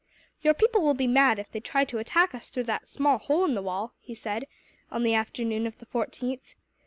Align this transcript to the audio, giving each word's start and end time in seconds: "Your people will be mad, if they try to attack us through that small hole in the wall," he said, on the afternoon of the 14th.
"Your 0.41 0.55
people 0.55 0.81
will 0.81 0.95
be 0.95 1.05
mad, 1.05 1.37
if 1.37 1.51
they 1.51 1.59
try 1.59 1.85
to 1.85 1.99
attack 1.99 2.33
us 2.33 2.49
through 2.49 2.63
that 2.63 2.87
small 2.87 3.19
hole 3.19 3.45
in 3.45 3.53
the 3.53 3.61
wall," 3.61 3.93
he 3.99 4.15
said, 4.15 4.47
on 4.89 5.03
the 5.03 5.13
afternoon 5.13 5.67
of 5.67 5.77
the 5.77 5.85
14th. 5.85 6.55